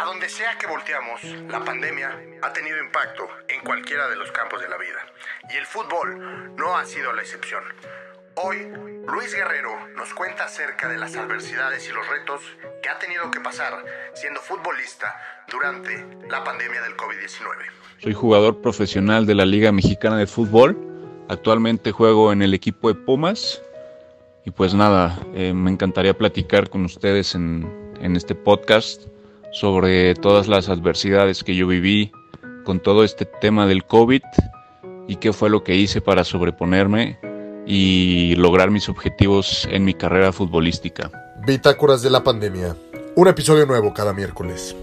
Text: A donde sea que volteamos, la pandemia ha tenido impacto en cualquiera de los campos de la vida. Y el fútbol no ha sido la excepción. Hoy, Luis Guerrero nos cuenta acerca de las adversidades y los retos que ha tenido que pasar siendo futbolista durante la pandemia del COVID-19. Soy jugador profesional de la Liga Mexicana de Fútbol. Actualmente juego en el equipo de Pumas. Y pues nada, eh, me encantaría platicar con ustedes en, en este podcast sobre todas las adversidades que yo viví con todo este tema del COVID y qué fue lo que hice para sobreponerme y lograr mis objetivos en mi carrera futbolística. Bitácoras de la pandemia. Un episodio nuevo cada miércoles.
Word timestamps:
A 0.00 0.04
donde 0.04 0.28
sea 0.28 0.56
que 0.56 0.68
volteamos, 0.68 1.24
la 1.50 1.64
pandemia 1.64 2.16
ha 2.42 2.52
tenido 2.52 2.78
impacto 2.78 3.26
en 3.48 3.60
cualquiera 3.64 4.08
de 4.08 4.14
los 4.14 4.30
campos 4.30 4.60
de 4.62 4.68
la 4.68 4.76
vida. 4.76 5.00
Y 5.52 5.56
el 5.56 5.66
fútbol 5.66 6.54
no 6.56 6.76
ha 6.76 6.84
sido 6.84 7.12
la 7.12 7.22
excepción. 7.22 7.64
Hoy, 8.36 8.58
Luis 9.08 9.34
Guerrero 9.34 9.72
nos 9.96 10.14
cuenta 10.14 10.44
acerca 10.44 10.88
de 10.88 10.98
las 10.98 11.16
adversidades 11.16 11.88
y 11.88 11.92
los 11.92 12.06
retos 12.08 12.42
que 12.80 12.88
ha 12.88 13.00
tenido 13.00 13.28
que 13.32 13.40
pasar 13.40 13.84
siendo 14.14 14.40
futbolista 14.40 15.16
durante 15.50 16.06
la 16.30 16.44
pandemia 16.44 16.80
del 16.82 16.96
COVID-19. 16.96 17.48
Soy 17.98 18.14
jugador 18.14 18.62
profesional 18.62 19.26
de 19.26 19.34
la 19.34 19.46
Liga 19.46 19.72
Mexicana 19.72 20.16
de 20.16 20.28
Fútbol. 20.28 20.78
Actualmente 21.28 21.90
juego 21.90 22.32
en 22.32 22.42
el 22.42 22.54
equipo 22.54 22.86
de 22.86 22.94
Pumas. 22.94 23.60
Y 24.44 24.52
pues 24.52 24.74
nada, 24.74 25.18
eh, 25.34 25.52
me 25.52 25.72
encantaría 25.72 26.16
platicar 26.16 26.70
con 26.70 26.84
ustedes 26.84 27.34
en, 27.34 27.96
en 28.00 28.14
este 28.14 28.36
podcast 28.36 29.08
sobre 29.52 30.14
todas 30.14 30.48
las 30.48 30.68
adversidades 30.68 31.44
que 31.44 31.56
yo 31.56 31.66
viví 31.66 32.12
con 32.64 32.80
todo 32.80 33.04
este 33.04 33.24
tema 33.24 33.66
del 33.66 33.84
COVID 33.84 34.22
y 35.08 35.16
qué 35.16 35.32
fue 35.32 35.50
lo 35.50 35.64
que 35.64 35.74
hice 35.74 36.00
para 36.00 36.24
sobreponerme 36.24 37.18
y 37.66 38.34
lograr 38.36 38.70
mis 38.70 38.88
objetivos 38.88 39.68
en 39.70 39.84
mi 39.84 39.94
carrera 39.94 40.32
futbolística. 40.32 41.10
Bitácoras 41.46 42.02
de 42.02 42.10
la 42.10 42.22
pandemia. 42.22 42.76
Un 43.14 43.28
episodio 43.28 43.66
nuevo 43.66 43.92
cada 43.92 44.12
miércoles. 44.12 44.76